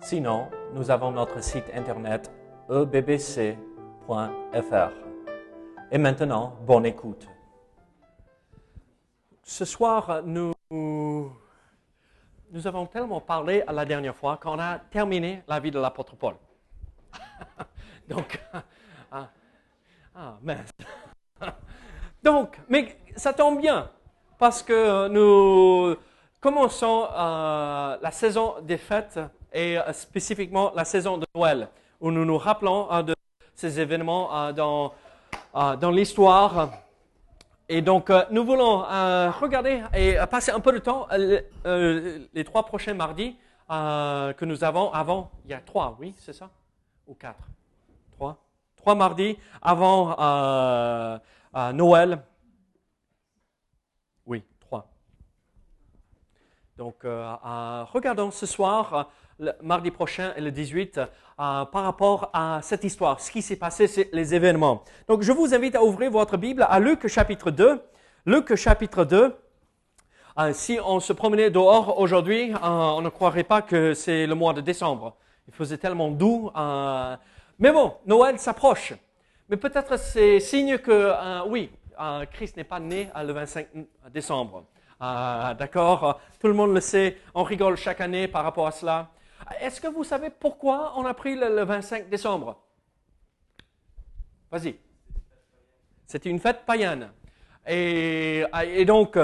[0.00, 2.30] Sinon, nous avons notre site internet
[2.70, 3.56] ebbc.fr.
[5.90, 7.26] Et maintenant, bonne écoute.
[9.42, 11.30] Ce soir, nous, nous
[12.66, 16.34] avons tellement parlé la dernière fois qu'on a terminé la vie de l'apôtre Paul.
[18.08, 18.40] Donc,
[19.10, 19.28] ah,
[20.14, 20.70] ah, mince.
[22.22, 23.90] Donc, mais ça tombe bien
[24.38, 25.96] parce que nous
[26.40, 29.18] commençons euh, la saison des fêtes
[29.52, 31.68] et euh, spécifiquement la saison de Noël,
[32.00, 33.14] où nous nous rappelons euh, de
[33.54, 34.94] ces événements dans,
[35.52, 36.70] dans l'histoire.
[37.68, 43.36] Et donc, nous voulons regarder et passer un peu de temps les trois prochains mardis
[43.68, 45.32] que nous avons avant.
[45.44, 46.50] Il y a trois, oui, c'est ça?
[47.08, 47.42] Ou quatre?
[48.12, 48.36] Trois?
[48.76, 50.14] Trois mardis avant
[51.72, 52.22] Noël.
[56.78, 59.02] Donc, euh, euh, regardons ce soir, euh,
[59.38, 61.00] le mardi prochain et le 18,
[61.36, 64.82] par rapport à cette histoire, ce qui s'est passé, les événements.
[65.06, 67.80] Donc, je vous invite à ouvrir votre Bible à Luc chapitre 2.
[68.26, 69.36] Luc chapitre 2.
[70.52, 74.60] si on se promenait dehors aujourd'hui, on ne croirait pas que c'est le mois de
[74.60, 75.16] décembre.
[75.46, 76.50] Il faisait tellement doux.
[77.58, 78.94] mais bon, Noël s'approche.
[79.48, 81.12] Mais peut-être c'est signe que,
[81.48, 81.70] oui,
[82.32, 83.68] Christ n'est pas né le 25
[84.12, 84.64] décembre.
[85.00, 86.20] D'accord?
[86.40, 89.08] Tout le monde le sait, on rigole chaque année par rapport à cela.
[89.60, 92.60] Est-ce que vous savez pourquoi on a pris le, 25 décembre?
[94.50, 94.76] Vas-y.
[96.06, 97.10] C'était une fête païenne.
[97.66, 98.46] Et,
[98.86, 99.18] donc,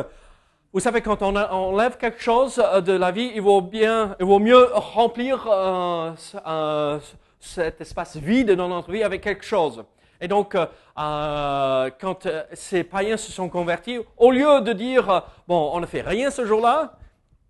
[0.73, 4.39] vous savez, quand on enlève quelque chose de la vie, il vaut, bien, il vaut
[4.39, 6.13] mieux remplir euh,
[6.47, 6.99] euh,
[7.41, 9.85] cet espace vide dans notre vie avec quelque chose.
[10.21, 10.67] Et donc, euh,
[10.99, 15.87] euh, quand euh, ces païens se sont convertis, au lieu de dire, bon, on ne
[15.87, 16.99] fait rien ce jour-là,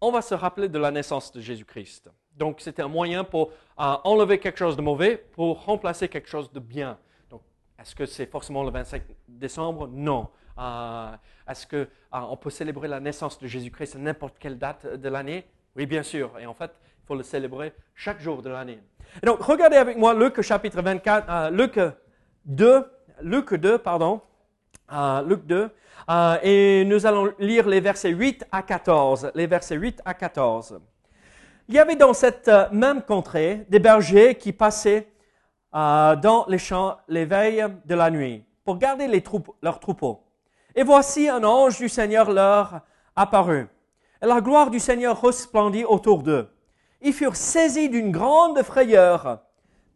[0.00, 2.10] on va se rappeler de la naissance de Jésus-Christ.
[2.36, 6.60] Donc, c'était un moyen pour enlever quelque chose de mauvais pour remplacer quelque chose de
[6.60, 6.98] bien.
[7.30, 7.42] Donc,
[7.78, 9.88] est-ce que c'est forcément le 25 décembre?
[9.88, 10.28] Non.
[11.48, 15.44] est-ce qu'on peut célébrer la naissance de Jésus-Christ à n'importe quelle date de l'année?
[15.76, 16.38] Oui, bien sûr.
[16.38, 16.70] Et en fait,
[17.02, 18.80] il faut le célébrer chaque jour de l'année.
[19.22, 21.78] donc, regardez avec moi Luc chapitre 24, Luc
[22.46, 22.84] 2,
[23.22, 24.20] Luc 2, pardon,
[24.92, 25.70] euh, Luc 2,
[26.10, 29.32] euh, et nous allons lire les versets 8 à 14.
[29.34, 30.80] Les versets 8 à 14.
[31.68, 35.08] Il y avait dans cette euh, même contrée des bergers qui passaient
[35.72, 39.08] dans les champs les veilles de la nuit pour garder
[39.60, 40.22] leurs troupeaux.
[40.76, 42.82] Et voici un ange du Seigneur leur
[43.16, 43.66] apparut.
[44.22, 46.48] Et la gloire du Seigneur resplendit autour d'eux.
[47.00, 49.40] Ils furent saisis d'une grande frayeur.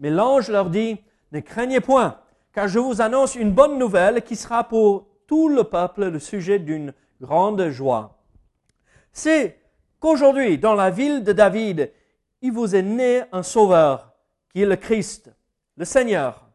[0.00, 0.98] Mais l'ange leur dit,
[1.30, 2.18] ne craignez point,
[2.52, 6.58] car je vous annonce une bonne nouvelle qui sera pour tout le peuple le sujet
[6.58, 8.18] d'une grande joie.
[9.12, 9.58] C'est
[10.00, 11.92] qu'aujourd'hui, dans la ville de David,
[12.42, 14.12] il vous est né un sauveur,
[14.53, 15.31] qui est le Christ,
[15.76, 16.48] le Seigneur.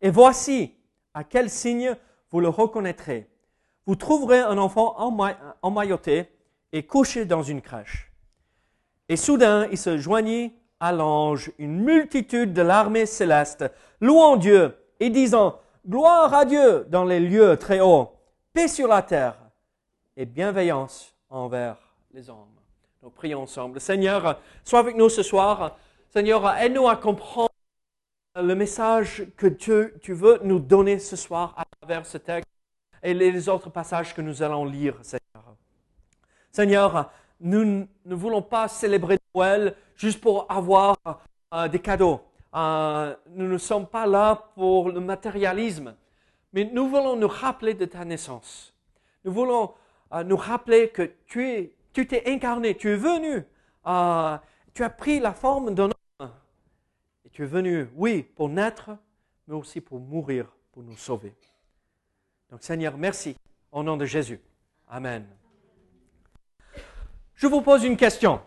[0.00, 0.74] Et voici
[1.14, 1.96] à quel signe
[2.30, 3.28] vous le reconnaîtrez.
[3.86, 4.96] Vous trouverez un enfant
[5.62, 6.28] emmailloté
[6.72, 8.12] et couché dans une crèche.
[9.08, 13.64] Et soudain, il se joignit à l'ange une multitude de l'armée céleste,
[14.00, 18.12] louant Dieu et disant, Gloire à Dieu dans les lieux très hauts,
[18.52, 19.38] paix sur la terre
[20.16, 21.76] et bienveillance envers
[22.12, 22.56] les hommes.
[23.06, 23.80] Nous prions ensemble.
[23.80, 25.76] Seigneur, sois avec nous ce soir.
[26.08, 27.52] Seigneur, aide-nous à comprendre
[28.34, 32.50] le message que tu, tu veux nous donner ce soir à travers ce texte
[33.04, 35.54] et les autres passages que nous allons lire, Seigneur.
[36.50, 40.96] Seigneur, nous ne voulons pas célébrer Noël juste pour avoir
[41.54, 42.20] euh, des cadeaux.
[42.56, 45.94] Euh, nous ne sommes pas là pour le matérialisme,
[46.52, 48.74] mais nous voulons nous rappeler de ta naissance.
[49.24, 49.74] Nous voulons
[50.12, 53.42] euh, nous rappeler que tu es, tu t'es incarné, tu es venu,
[53.86, 54.36] euh,
[54.74, 55.88] tu as pris la forme d'un
[56.20, 56.30] homme.
[57.24, 58.90] Et tu es venu, oui, pour naître,
[59.48, 61.34] mais aussi pour mourir, pour nous sauver.
[62.50, 63.34] Donc Seigneur, merci
[63.72, 64.42] au nom de Jésus.
[64.86, 65.26] Amen.
[67.34, 68.42] Je vous pose une question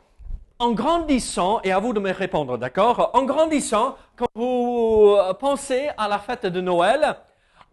[0.60, 3.10] en grandissant, et à vous de me répondre, d'accord?
[3.16, 7.18] En grandissant, quand vous pensez à la fête de Noël,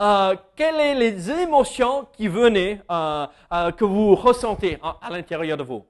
[0.00, 3.26] euh, quelles sont les émotions qui venaient, euh,
[3.72, 5.84] que vous ressentez à, l'intérieur de vous?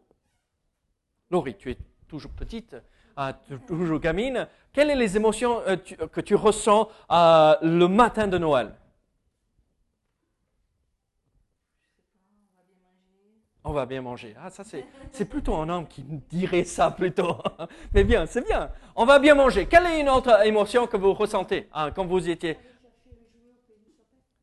[1.31, 2.77] Laurie, tu es toujours petite.
[3.19, 3.33] euh,
[3.67, 8.75] toujours gamine, quelles sont les émotions euh, que tu ressens euh, le matin de Noël?
[13.65, 14.37] On va bien manger.
[14.41, 17.37] Ah, ça, c'est, plutôt un homme qui dirait ça plutôt.
[17.95, 18.71] Mais bien, c'est bien.
[18.95, 19.67] On va bien manger.
[19.67, 22.57] Quelle est une autre émotion que vous ressentez quand vous étiez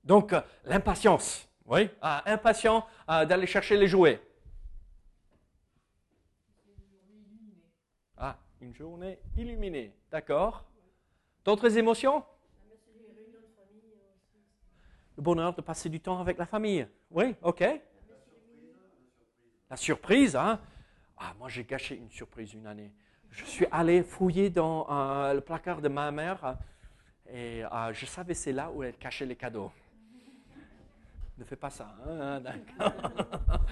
[0.03, 1.47] Donc, euh, l'impatience.
[1.65, 4.21] Oui, ah, impatient euh, d'aller chercher les jouets.
[8.17, 9.95] Ah, une journée illuminée.
[10.11, 10.65] D'accord.
[11.45, 12.23] D'autres émotions?
[15.15, 16.87] Le bonheur de passer du temps avec la famille.
[17.11, 17.63] Oui, ok.
[19.69, 20.59] La surprise, hein
[21.17, 22.91] Ah, moi j'ai gâché une surprise une année.
[23.29, 26.57] Je suis allé fouiller dans euh, le placard de ma mère
[27.27, 29.71] et euh, je savais c'est là où elle cachait les cadeaux.
[31.37, 32.41] Ne fais pas ça, hein.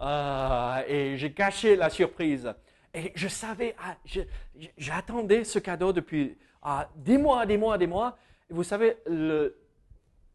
[0.00, 2.54] Ah, et j'ai caché la surprise.
[2.94, 3.96] Et je savais, ah,
[4.76, 8.16] j'attendais ce cadeau depuis ah, des mois, des mois, des mois.
[8.48, 9.58] Et vous savez, le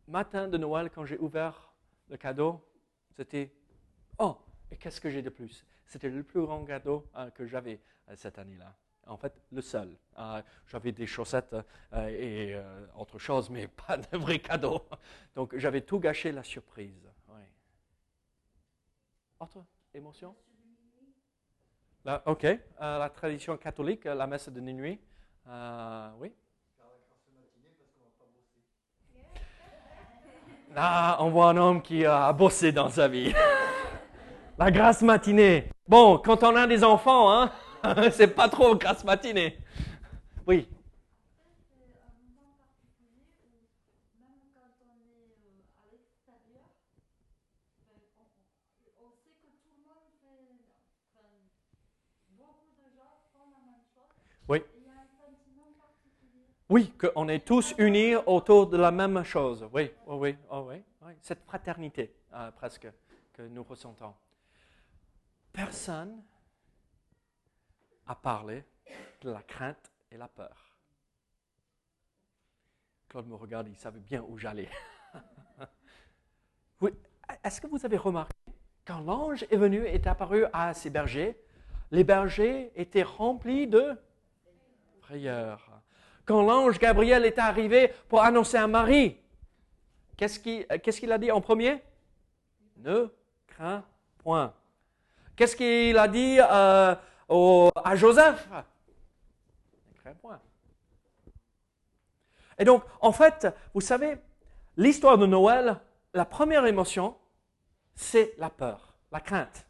[0.08, 1.74] matin de Noël, quand j'ai ouvert
[2.10, 2.62] le cadeau,
[3.16, 3.52] c'était
[4.18, 4.38] Oh,
[4.70, 5.66] et qu'est-ce que j'ai de plus?
[5.86, 7.80] C'était le plus grand cadeau euh, que j'avais
[8.10, 8.76] euh, cette année-là.
[9.08, 9.98] En fait, le seul.
[10.18, 11.56] Euh, j'avais des chaussettes
[11.94, 14.86] euh, et euh, autre chose, mais pas de vrai cadeau.
[15.36, 17.10] Donc, j'avais tout gâché la surprise.
[17.30, 17.42] Oui.
[19.40, 20.36] Autre émotion?
[22.06, 22.46] Là, Ok.
[22.46, 25.00] Euh, la tradition catholique, la messe de minuit.
[26.20, 26.34] Oui?
[30.74, 33.34] Là, on voit un homme qui a bossé dans sa vie.
[34.58, 35.68] La grasse matinée.
[35.88, 37.52] Bon, quand on a des enfants, hein,
[38.12, 39.58] c'est pas trop grasse matinée.
[40.48, 40.68] Oui.
[54.48, 54.62] Oui.
[56.70, 59.68] Oui, qu'on est tous unis autour de la même chose.
[59.74, 61.14] Oui, oh oui, oh oui, oui.
[61.22, 62.88] Cette fraternité, euh, presque,
[63.34, 64.14] que nous ressentons.
[65.52, 66.24] Personne
[68.08, 68.64] a parlé
[69.22, 70.76] de la crainte et la peur.
[73.10, 74.70] Claude me regarde, il savait bien où j'allais.
[77.44, 78.34] Est-ce que vous avez remarqué,
[78.86, 81.38] quand l'ange est venu et est apparu à ces bergers,
[81.92, 83.96] les bergers étaient remplis de
[85.02, 85.70] frayeur.
[86.26, 89.18] Quand l'ange Gabriel est arrivé pour annoncer à Marie,
[90.18, 91.82] qu'est-ce qu'il qu'est-ce qu'il a dit en premier?
[92.78, 93.14] Ne
[93.48, 93.84] crains
[94.18, 94.54] point.
[95.36, 96.96] Qu'est-ce qu'il a dit euh,
[97.30, 98.48] au- à Joseph
[100.22, 100.40] point.
[102.60, 104.18] Et donc, en fait, vous savez,
[104.78, 105.80] l'histoire de Noël,
[106.14, 107.16] la première émotion,
[107.96, 109.66] c'est la peur, la crainte.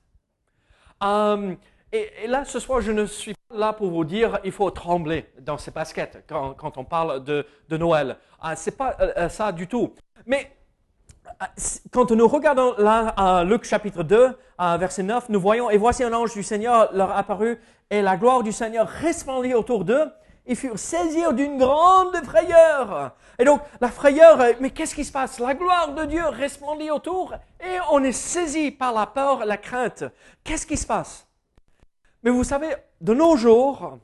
[1.03, 1.55] Euh,
[1.91, 4.69] et, et là, ce soir, je ne suis pas là pour vous dire il faut
[4.71, 8.17] trembler dans ses baskets quand, quand on parle de, de Noël.
[8.39, 9.93] Ah, c'est pas euh, ça du tout.
[10.25, 10.51] Mais
[11.91, 16.13] quand nous regardons là Luc chapitre 2, euh, verset 9, nous voyons Et voici un
[16.13, 17.59] ange du Seigneur leur apparut,
[17.89, 20.11] et la gloire du Seigneur resplendit autour d'eux.
[20.45, 23.15] Ils furent saisis d'une grande frayeur.
[23.39, 25.39] Et donc, la frayeur, euh, mais qu'est-ce qui se passe?
[25.39, 30.03] La gloire de Dieu resplendit autour, et on est saisi par la peur, la crainte.
[30.43, 31.27] Qu'est-ce qui se passe?
[32.23, 33.99] Mais vous savez, de nos jours,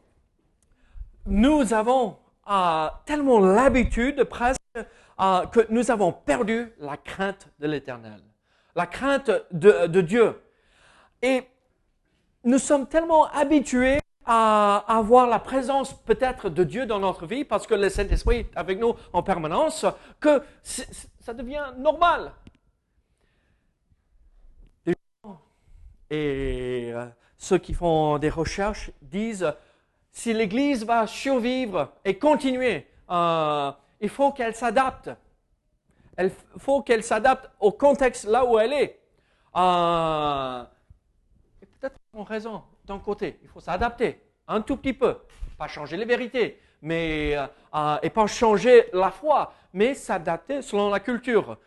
[1.25, 2.18] nous avons
[3.06, 4.59] tellement l'habitude presque
[5.18, 8.21] que nous avons perdu la crainte de l'éternel,
[8.76, 10.42] la crainte de, de Dieu.
[11.21, 11.44] Et
[12.44, 17.66] nous sommes tellement habitués à avoir la présence peut-être de Dieu dans notre vie parce
[17.66, 19.85] que le Saint-Esprit est avec nous en permanence
[20.19, 22.31] que ça devient normal.
[26.12, 27.06] Et euh,
[27.38, 29.54] ceux qui font des recherches disent
[30.19, 33.71] si l'Église va survivre et continuer, euh,
[34.02, 35.09] il faut qu'elle s'adapte.
[36.18, 38.99] Il faut qu'elle s'adapte au contexte là où elle est.
[39.56, 40.64] Euh,
[41.80, 43.40] peut-être ont raison d'un côté.
[43.44, 45.16] Il faut s'adapter un tout petit peu.
[45.57, 50.90] Pas changer les vérités, mais, euh, euh, et pas changer la foi, mais s'adapter selon
[50.90, 51.57] la culture.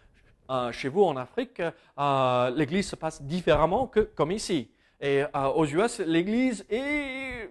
[0.71, 1.63] Chez vous en Afrique,
[2.55, 4.71] l'Église se passe différemment que comme ici.
[5.01, 5.23] Et
[5.55, 7.49] aux US, l'Église est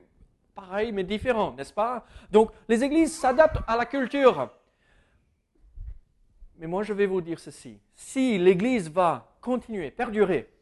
[0.62, 2.06] pareil mais différent, n'est-ce pas?
[2.32, 4.50] Donc les églises s'adaptent à la culture.
[6.58, 7.80] Mais moi je vais vous dire ceci.
[7.96, 10.54] Si l'Église va continuer, perdurer,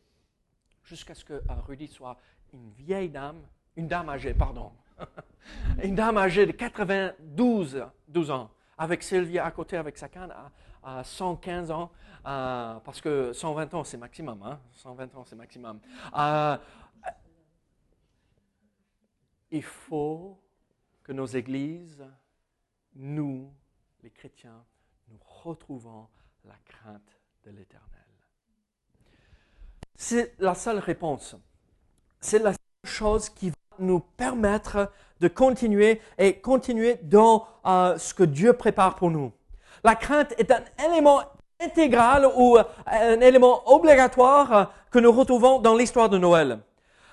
[0.83, 2.17] jusqu'à ce que euh, Rudy soit
[2.53, 3.41] une vieille dame,
[3.75, 4.71] une dame âgée, pardon,
[5.83, 10.99] une dame âgée de 92 12 ans, avec Sylvia à côté avec sa canne à,
[10.99, 11.91] à 115 ans,
[12.25, 15.79] euh, parce que 120 ans c'est maximum, hein, 120 ans c'est maximum.
[16.17, 16.57] Euh,
[19.51, 20.37] il faut
[21.03, 22.05] que nos églises,
[22.95, 23.51] nous,
[24.03, 24.63] les chrétiens,
[25.09, 26.07] nous retrouvons
[26.45, 27.85] la crainte de l'Éternel.
[29.95, 31.35] C'est la seule réponse.
[32.21, 38.13] C'est la seule chose qui va nous permettre de continuer et continuer dans euh, ce
[38.13, 39.31] que Dieu prépare pour nous.
[39.83, 41.21] La crainte est un élément
[41.59, 46.59] intégral ou euh, un élément obligatoire que nous retrouvons dans l'histoire de Noël.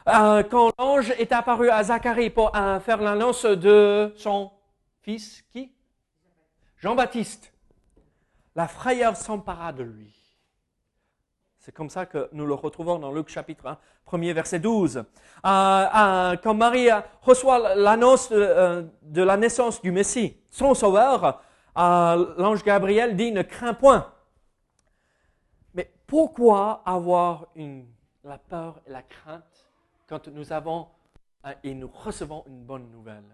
[0.09, 4.53] Euh, quand l'ange est apparu à Zacharie pour faire l'annonce de son
[5.03, 5.73] fils, qui?
[6.77, 7.53] Jean-Baptiste,
[8.55, 10.15] la frayeur s'empara de lui.
[11.59, 15.03] C'est comme ça que nous le retrouvons dans Luc chapitre 1, premier verset 12.
[15.43, 16.89] quand Marie
[17.23, 21.43] reçoit l'annonce de, de, la naissance du Messie, son sauveur,
[21.75, 24.13] l'ange Gabriel dit, ne crains point.
[25.75, 27.89] Mais pourquoi avoir une,
[28.23, 29.67] la peur et la crainte
[30.07, 30.87] quand nous avons
[31.45, 33.25] euh, et nous recevons une bonne nouvelle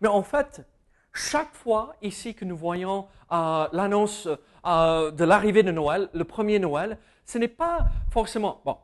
[0.00, 0.66] Mais en fait,
[1.12, 4.28] chaque fois ici que nous voyons euh, l'annonce
[4.66, 8.76] euh, de l'arrivée de Noël, le premier Noël, ce n'est pas forcément, bon,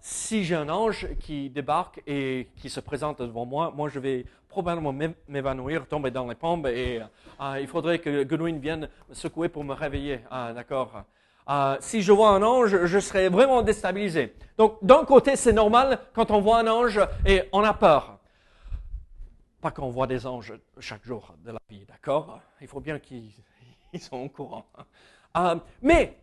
[0.00, 4.24] si j'ai un ange qui débarque et qui se présente devant moi, moi je vais
[4.48, 4.94] probablement
[5.26, 7.00] m'évanouir, tomber dans les pommes et
[7.58, 10.20] il faudrait que Godwin vienne me secouer pour me réveiller.
[10.30, 11.02] D'accord
[11.48, 14.34] euh, si je vois un ange, je serais vraiment déstabilisé.
[14.58, 18.18] Donc, d'un côté, c'est normal quand on voit un ange et on a peur.
[19.62, 22.40] Pas qu'on voit des anges chaque jour de la vie, d'accord?
[22.60, 23.32] Il faut bien qu'ils
[24.00, 24.66] soient au courant.
[25.38, 26.18] Euh, mais,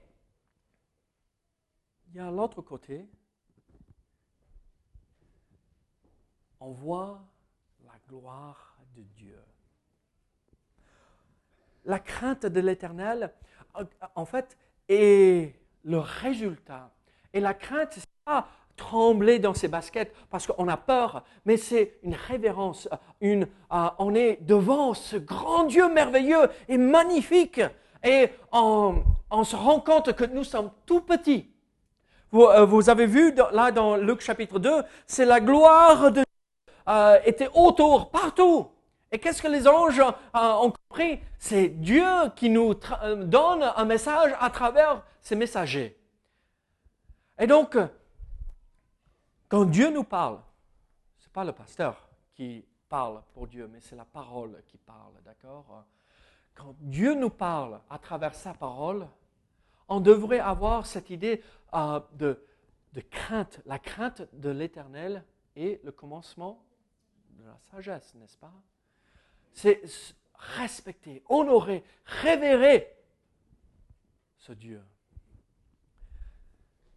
[2.10, 3.10] il y a l'autre côté.
[6.60, 7.20] On voit
[7.84, 9.44] la gloire de Dieu.
[11.84, 13.34] La crainte de l'éternel,
[14.16, 14.58] en fait,
[14.90, 16.92] et le résultat.
[17.34, 21.98] Et la crainte, c'est pas trembler dans ses baskets parce qu'on a peur, mais c'est
[22.04, 22.90] une révérence.
[23.22, 27.62] Une, euh, on est devant ce grand Dieu merveilleux et magnifique.
[28.04, 29.04] Et on,
[29.44, 31.50] se rend compte que nous sommes tout petits.
[32.32, 36.24] Vous, euh, avez vu là dans Luc chapitre 2, c'est la gloire de Dieu
[36.88, 38.68] euh, était autour, partout.
[39.12, 40.02] Et qu'est-ce que les anges
[40.34, 41.20] ont compris?
[41.38, 45.98] C'est Dieu qui nous euh, donne un message à travers ses messagers.
[47.38, 47.78] Et donc,
[49.48, 50.40] quand Dieu nous parle,
[51.18, 55.14] ce n'est pas le pasteur qui parle pour Dieu, mais c'est la parole qui parle,
[55.24, 55.86] d'accord?
[56.54, 59.08] Quand Dieu nous parle à travers sa parole,
[59.88, 61.44] on devrait avoir cette idée
[61.74, 62.44] euh, de,
[62.94, 63.62] de crainte.
[63.66, 65.24] La crainte de l'éternel
[65.56, 66.64] est le commencement
[67.32, 68.54] de la sagesse, n'est-ce pas?
[69.56, 69.82] C'est
[70.60, 72.94] respecter, honorer, révérer
[74.38, 74.82] ce Dieu.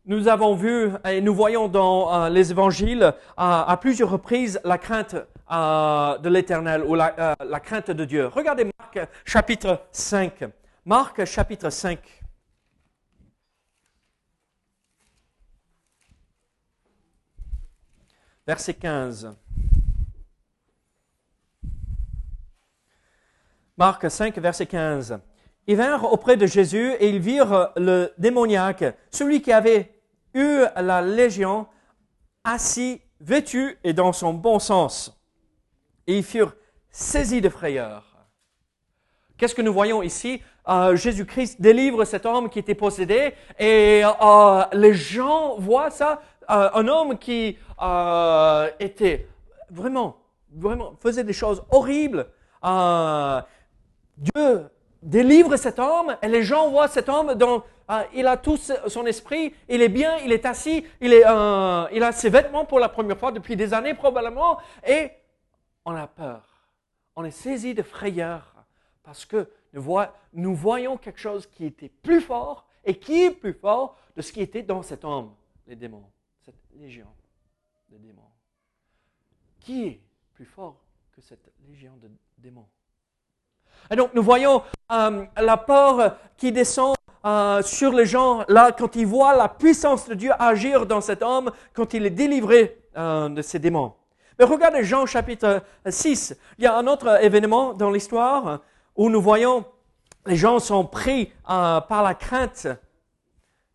[0.05, 4.79] Nous avons vu et nous voyons dans euh, les évangiles euh, à plusieurs reprises la
[4.79, 8.27] crainte euh, de l'éternel ou la, la, crainte de Dieu.
[8.27, 10.45] Regardez Marc chapitre 5.
[10.85, 11.99] Marc chapitre 5.
[18.47, 19.37] Verset 15.
[23.79, 25.21] Marc 5, verset 15.
[25.69, 29.95] Ils vinrent auprès de Jésus et ils virent le démoniaque, celui qui avait
[30.35, 31.69] eu la légion,
[32.43, 35.17] assis, vêtu et dans son bon sens.
[36.09, 36.57] Et ils furent
[36.91, 38.17] saisis de frayeur.
[39.37, 40.43] Qu'est-ce que nous voyons ici?
[40.69, 46.21] Euh, Jésus-Christ délivre cet homme qui était possédé et euh, les gens voient ça,
[46.51, 47.57] euh, un homme qui
[48.81, 49.29] était
[49.71, 50.17] vraiment,
[50.53, 52.27] vraiment, faisait des choses horribles.
[54.19, 54.69] Dieu
[55.03, 59.07] délivre cet homme et les gens voient cet homme dont euh, il a tout son
[59.07, 62.89] esprit, il est bien, il est assis, il, euh, il a ses vêtements pour la
[62.89, 65.11] première fois depuis des années probablement et
[65.85, 66.45] on a peur.
[67.17, 68.55] On est saisi de frayeur
[69.03, 73.97] parce que nous, voyons quelque chose qui était plus fort et qui est plus fort
[74.17, 75.35] de ce qui était dans cet homme,
[75.67, 76.11] les démons,
[76.45, 77.09] cette légion
[77.91, 78.23] de démons.
[79.61, 80.01] Qui est
[80.35, 80.81] plus fort
[81.13, 82.67] que cette légion de démons?
[83.91, 86.95] Et donc nous voyons euh, la peur qui descend
[87.25, 91.23] euh, sur les gens là quand ils voient la puissance de Dieu agir dans cet
[91.23, 93.95] homme, quand il est délivré euh, de ses démons.
[94.39, 96.37] Mais regardez Jean chapitre 6.
[96.59, 98.61] Il y a un autre événement dans l'histoire
[98.95, 99.65] où nous voyons
[100.27, 102.69] les gens sont pris par la crainte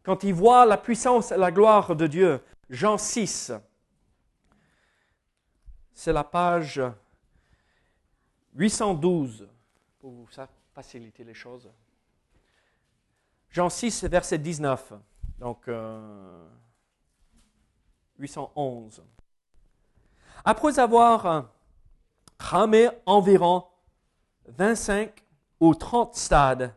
[0.04, 2.42] quand ils voient la puissance et la gloire de Dieu.
[2.70, 3.52] Jean 6.
[5.94, 6.82] C'est la page
[8.56, 9.48] 812
[10.04, 10.28] pour vous
[10.74, 11.72] faciliter les choses.
[13.50, 14.92] Jean 6, verset 19.
[15.40, 15.70] Donc,
[18.20, 19.00] 811.
[19.00, 19.04] Euh,
[20.44, 21.50] Après avoir
[22.38, 23.66] cramé environ
[24.48, 25.24] 25
[25.62, 26.76] ou 30 stades,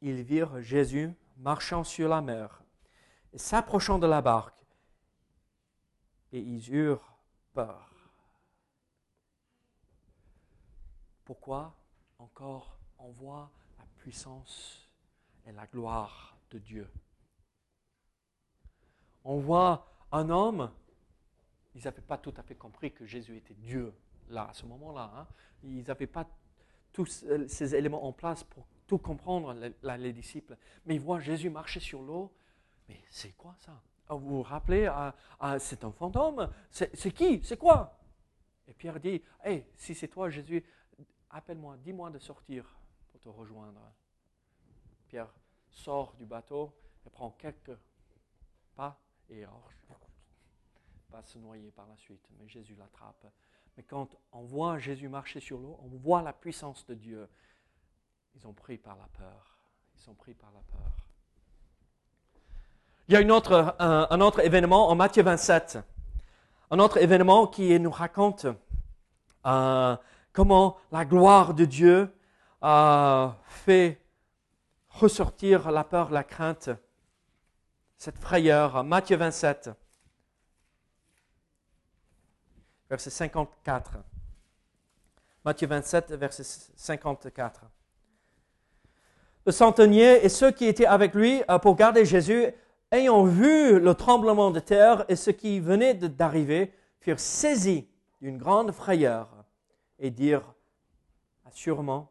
[0.00, 2.60] ils virent Jésus marchant sur la mer
[3.36, 4.66] s'approchant de la barque,
[6.32, 7.14] et ils eurent
[7.54, 7.91] peur.
[11.32, 11.74] Pourquoi
[12.18, 14.86] encore on voit la puissance
[15.46, 16.86] et la gloire de Dieu
[19.24, 20.70] On voit un homme,
[21.74, 23.94] ils n'avaient pas tout à fait compris que Jésus était Dieu
[24.28, 25.10] là, à ce moment-là.
[25.16, 25.26] hein.
[25.62, 26.26] Ils n'avaient pas
[26.92, 30.58] tous euh, ces éléments en place pour tout comprendre, les, les disciples.
[30.84, 32.30] Mais ils voient Jésus marcher sur l'eau.
[32.90, 33.80] Mais c'est quoi ça?
[34.06, 37.42] Ah, Vous vous rappelez, ah, ah, c'est un fantôme C'est qui?
[37.42, 37.98] C'est quoi?
[38.68, 40.62] Et Pierre dit, Hey, si c'est toi Jésus,
[41.32, 42.64] appelle-moi, dis-moi de sortir
[43.10, 43.80] pour te rejoindre.
[45.08, 45.32] Pierre
[45.70, 46.72] sort du bateau
[47.06, 47.76] et prend quelques
[48.74, 48.98] pas
[49.28, 49.44] et
[51.10, 52.26] va se noyer par la suite.
[52.38, 53.26] Mais Jésus l'attrape.
[53.76, 57.28] Mais quand on voit Jésus marcher sur l'eau, on voit la puissance de Dieu.
[58.34, 59.58] Ils ont pris par la peur.
[59.94, 60.92] Ils sont pris par la peur.
[63.08, 65.78] Il y a un autre événement en Matthieu 27.
[66.70, 68.46] Un autre événement qui nous raconte
[69.44, 69.96] euh,
[70.32, 72.08] comment la gloire de Dieu
[72.62, 74.00] euh, fait
[74.88, 76.70] ressortir la peur, la crainte,
[77.96, 78.84] cette frayeur.
[78.84, 79.70] Matthieu 27,
[82.88, 83.98] verset 54.
[85.44, 86.44] Matthieu 27, verset
[86.76, 87.62] 54.
[89.44, 92.46] Le centenier et ceux qui étaient avec lui euh, pour garder Jésus,
[92.92, 97.88] ayant vu le tremblement de terre et ce qui venait d'arriver, furent saisis
[98.20, 99.41] d'une grande frayeur
[100.02, 100.52] et dirent
[101.46, 102.10] assurément,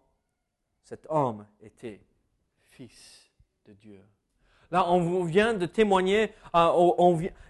[0.81, 2.01] cet homme était
[2.69, 3.29] fils
[3.67, 4.01] de Dieu.
[4.71, 6.93] Là, on vient de témoigner, euh,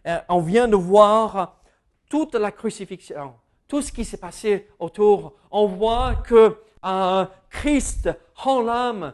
[0.07, 1.61] euh, on vient de voir
[2.09, 3.35] toute la crucifixion,
[3.67, 5.33] tout ce qui s'est passé autour.
[5.51, 9.13] On voit que euh, Christ rend l'âme.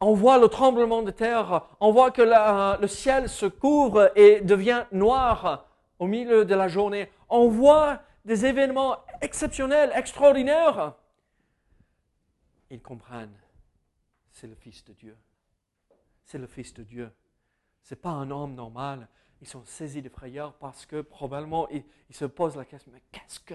[0.00, 1.62] On voit le tremblement de terre.
[1.78, 5.66] On voit que le ciel se couvre et devient noir
[6.00, 7.08] au milieu de la journée.
[7.28, 10.94] On voit des événements exceptionnels, extraordinaires.
[12.70, 13.38] Ils comprennent.
[14.30, 15.16] C'est le Fils de Dieu.
[16.24, 17.12] C'est le Fils de Dieu.
[17.82, 19.08] Ce n'est pas un homme normal.
[19.40, 23.02] Ils sont saisis de frayeur parce que probablement ils, ils se posent la question, mais
[23.12, 23.54] qu'est-ce que,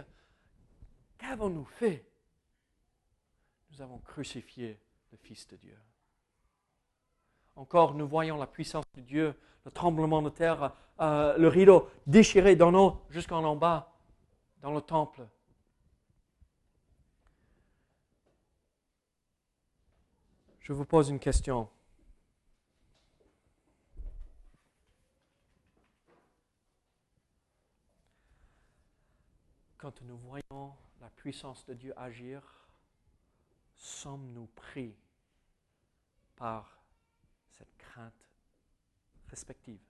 [1.17, 2.05] qu'avons-nous fait?
[3.71, 4.79] Nous avons crucifié
[5.11, 5.77] le Fils de Dieu.
[7.55, 12.55] Encore, nous voyons la puissance de Dieu, le tremblement de terre, euh, le rideau déchiré
[12.55, 13.93] d'en haut jusqu'en en bas,
[14.61, 15.27] dans le temple.
[20.61, 21.67] Je vous pose une question.
[29.77, 32.43] Quand nous voyons la puissance de Dieu agir,
[33.75, 34.95] sommes-nous pris
[36.35, 36.79] par
[37.49, 38.29] cette crainte
[39.29, 39.81] respective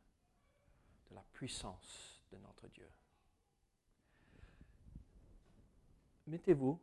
[1.09, 2.89] de la puissance de notre Dieu?
[6.27, 6.79] Mettez-vous,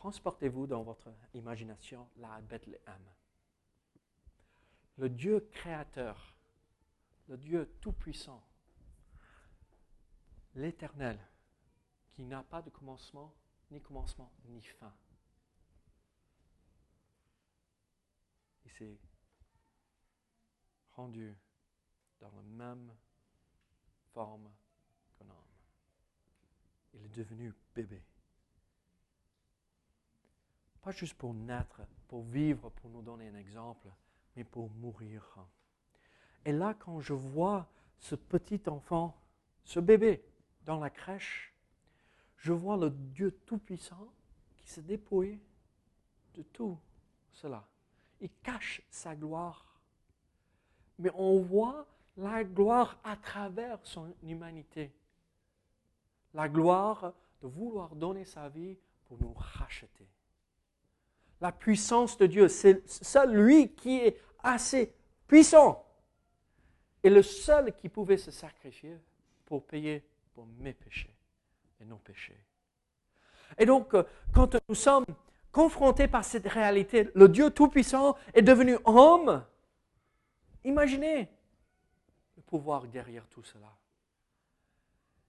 [0.00, 3.04] transportez-vous dans votre imagination là à Bethléem.
[4.96, 6.34] Le Dieu créateur,
[7.28, 8.42] le Dieu tout-puissant,
[10.54, 11.18] l'éternel,
[12.12, 13.34] qui n'a pas de commencement,
[13.70, 14.94] ni commencement, ni fin.
[18.64, 18.98] Il s'est
[20.92, 21.36] rendu
[22.20, 22.90] dans la même
[24.14, 24.50] forme
[25.18, 25.54] qu'un homme.
[26.94, 28.02] Il est devenu bébé.
[30.82, 33.88] Pas juste pour naître, pour vivre, pour nous donner un exemple,
[34.36, 35.22] mais pour mourir.
[36.44, 39.16] Et là, quand je vois ce petit enfant,
[39.64, 40.24] ce bébé
[40.64, 41.54] dans la crèche,
[42.38, 44.12] je vois le Dieu Tout-Puissant
[44.56, 45.38] qui se dépouille
[46.34, 46.78] de tout
[47.30, 47.66] cela.
[48.20, 49.78] Il cache sa gloire.
[50.98, 54.92] Mais on voit la gloire à travers son humanité.
[56.34, 60.08] La gloire de vouloir donner sa vie pour nous racheter.
[61.40, 64.94] La puissance de Dieu, c'est seul lui qui est assez
[65.26, 65.86] puissant
[67.02, 68.98] et le seul qui pouvait se sacrifier
[69.46, 71.14] pour payer pour mes péchés
[71.80, 72.38] et nos péchés.
[73.58, 75.06] Et donc, euh, quand nous sommes
[75.50, 79.44] confrontés par cette réalité, le Dieu Tout-Puissant est devenu homme.
[80.64, 81.28] Imaginez
[82.36, 83.76] le pouvoir derrière tout cela.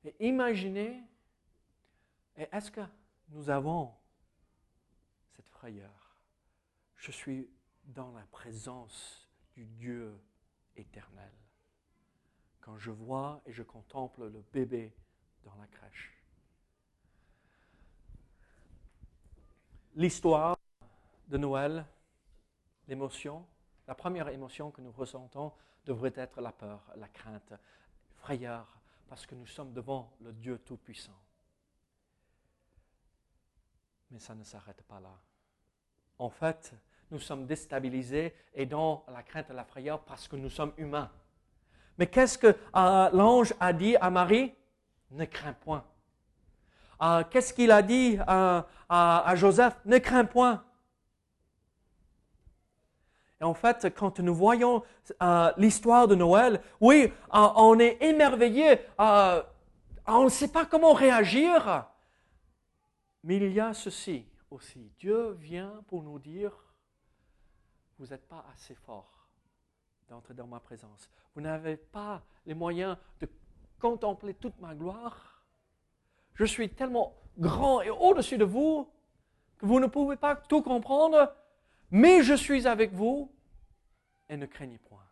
[0.04, 1.02] Et imaginez,
[2.36, 2.82] est-ce que
[3.30, 3.92] nous avons
[5.36, 6.01] cette frayeur?
[7.02, 7.50] Je suis
[7.84, 10.18] dans la présence du Dieu
[10.76, 11.32] éternel.
[12.62, 14.94] Quand je vois et je contemple le bébé
[15.44, 16.22] dans la crèche.
[19.96, 20.58] l'histoire
[21.28, 21.86] de Noël,
[22.88, 23.46] l'émotion,
[23.88, 25.52] la première émotion que nous ressentons
[25.86, 27.54] devrait être la peur, la crainte,
[28.16, 31.20] frayeur, parce que nous sommes devant le Dieu Tout-Puissant.
[34.12, 35.20] Mais ça ne s'arrête pas là.
[36.20, 36.74] En fait,
[37.12, 41.12] nous sommes déstabilisés et dans la crainte et la frayeur parce que nous sommes humains.
[41.98, 44.54] Mais qu'est-ce que euh, l'ange a dit à Marie?
[45.12, 45.84] Ne crains point.
[47.02, 49.78] Euh, qu'est-ce qu'il a dit à, à Joseph?
[49.86, 50.64] Ne crains point.
[53.42, 54.84] Et en fait, quand nous voyons
[55.22, 61.88] euh, l'histoire de Noël, oui, on est émerveillé, on ne sait pas comment réagir.
[63.24, 64.92] Mais il y a ceci aussi.
[65.00, 66.52] Dieu vient pour nous dire,
[68.02, 69.30] vous n'êtes pas assez fort
[70.10, 71.08] d'entrer dans ma présence.
[71.36, 73.30] Vous n'avez pas les moyens de
[73.80, 75.44] contempler toute ma gloire.
[76.34, 78.90] Je suis tellement grand et au-dessus de vous
[79.60, 81.32] que vous ne pouvez pas tout comprendre,
[81.92, 83.32] mais je suis avec vous
[84.30, 85.06] et ne craignez point.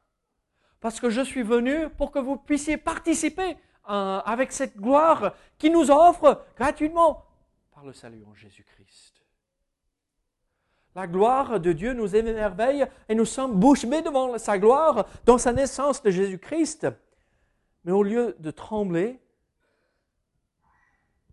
[0.79, 5.91] Parce que je suis venu pour que vous puissiez participer avec cette gloire qui nous
[5.91, 7.23] offre gratuitement
[7.71, 9.18] par le salut en Jésus-Christ.
[10.95, 15.53] La gloire de Dieu nous émerveille et nous sommes bouche devant sa gloire dans sa
[15.53, 16.87] naissance de Jésus-Christ.
[17.83, 19.19] Mais au lieu de trembler,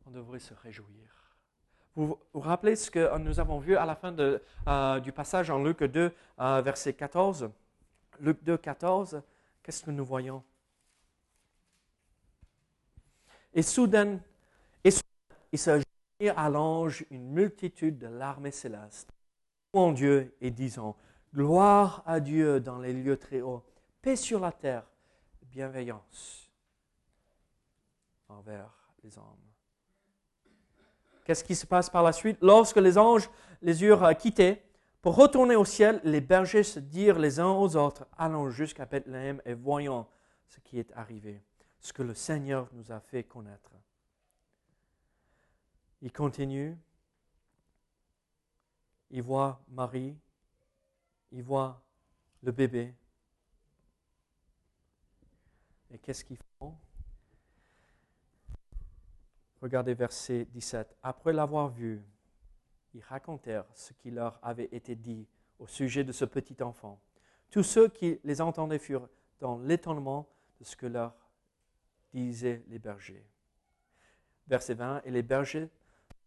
[0.06, 0.86] on devrait se réjouir.
[1.94, 5.62] Vous vous rappelez ce que nous avons vu à la fin euh, du passage en
[5.62, 7.50] Luc 2, euh, verset 14
[8.20, 9.22] Luc 2, 14,
[9.62, 10.42] qu'est-ce que nous voyons?
[13.54, 14.18] Et soudain,
[14.84, 15.04] et soudain
[15.52, 15.82] il se
[16.34, 19.15] à l'ange une multitude de l'armée céleste
[19.72, 20.96] en Dieu et disant,
[21.35, 23.64] Gloire à Dieu dans les lieux très hauts,
[24.00, 24.87] paix sur la terre,
[25.42, 26.50] bienveillance
[28.29, 28.70] envers
[29.02, 29.24] les hommes.
[31.24, 32.38] Qu'est-ce qui se passe par la suite?
[32.40, 33.29] Lorsque les anges
[33.61, 34.62] les eurent quittés
[35.02, 39.42] pour retourner au ciel, les bergers se dirent les uns aux autres, allons jusqu'à Bethléem
[39.44, 40.07] et voyons
[40.46, 41.42] ce qui est arrivé,
[41.81, 43.72] ce que le Seigneur nous a fait connaître.
[46.02, 46.76] Il continue,
[49.10, 50.16] il voit Marie,
[51.32, 51.82] il voit
[52.42, 52.94] le bébé.
[55.90, 56.74] Et qu'est-ce qu'ils font?
[59.62, 60.96] Regardez verset 17.
[61.02, 62.02] Après l'avoir vu,
[62.94, 65.26] ils racontèrent ce qui leur avait été dit
[65.58, 67.00] au sujet de ce petit enfant.
[67.50, 69.08] Tous ceux qui les entendaient furent
[69.40, 71.14] dans l'étonnement de ce que leur
[72.12, 73.26] disaient les bergers.
[74.46, 75.02] Verset 20.
[75.04, 75.68] Et les bergers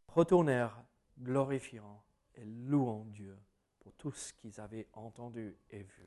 [0.07, 0.83] retournèrent
[1.19, 2.03] glorifiant
[2.39, 3.37] et louant Dieu
[3.79, 6.05] pour tout ce qu'ils avaient entendu et vu.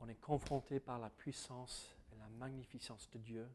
[0.00, 3.50] On est confronté par la puissance et la magnificence de Dieu.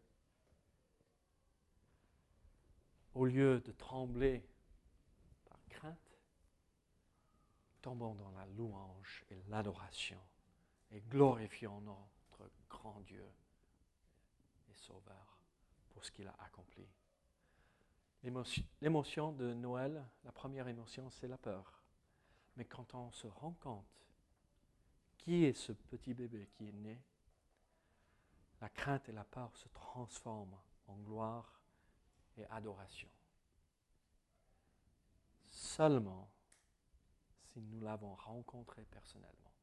[3.13, 4.43] Au lieu de trembler
[5.45, 6.19] par crainte,
[7.81, 10.19] tombons dans la louange et l'adoration
[10.91, 13.25] et glorifions notre grand Dieu
[14.69, 15.39] et Sauveur
[15.89, 16.87] pour ce qu'il a accompli.
[18.23, 21.83] L'émotion de Noël, la première émotion, c'est la peur.
[22.55, 23.85] Mais quand on se rend compte
[25.17, 27.01] qui est ce petit bébé qui est né,
[28.59, 30.57] la crainte et la peur se transforment
[30.87, 31.61] en gloire
[32.37, 33.09] et adoration.
[35.49, 36.29] Seulement
[37.51, 39.53] si nous l'avons rencontré personnellement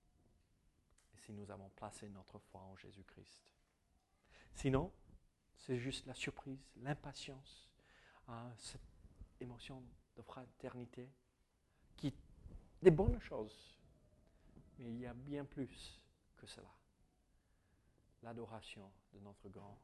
[1.14, 3.52] et si nous avons placé notre foi en Jésus-Christ.
[4.54, 4.92] Sinon,
[5.56, 7.69] c'est juste la surprise, l'impatience,
[8.56, 8.80] cette
[9.40, 9.82] émotion
[10.16, 11.08] de fraternité,
[11.96, 12.16] qui est
[12.82, 13.78] des bonnes choses.
[14.78, 16.00] Mais il y a bien plus
[16.36, 16.70] que cela.
[18.22, 19.78] L'adoration de notre grand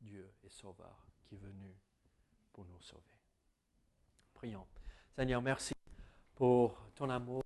[0.00, 1.74] Dieu et Sauveur qui est venu
[2.52, 3.02] pour nous sauver.
[4.34, 4.66] Prions.
[5.10, 5.74] Seigneur, merci
[6.34, 7.42] pour ton amour.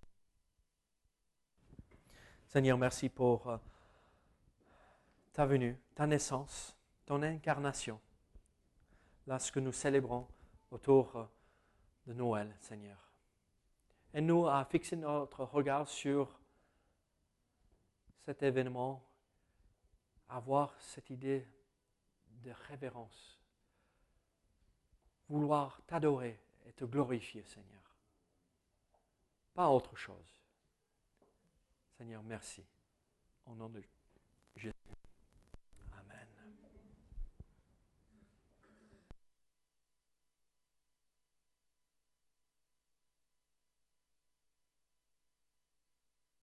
[2.49, 3.59] Seigneur, merci pour euh,
[5.33, 8.01] ta venue, ta naissance, ton incarnation.
[9.27, 10.27] Là, ce que nous célébrons
[10.71, 11.25] autour euh,
[12.07, 12.99] de Noël, Seigneur.
[14.13, 16.39] Et nous à fixer notre regard sur
[18.21, 19.05] cet événement,
[20.29, 21.47] avoir cette idée
[22.43, 23.41] de révérence,
[25.29, 27.81] vouloir t'adorer et te glorifier, Seigneur.
[29.55, 30.41] Pas autre chose.
[31.97, 32.65] Seigneur, merci.
[33.47, 33.83] Au nom de
[34.57, 34.75] Jésus.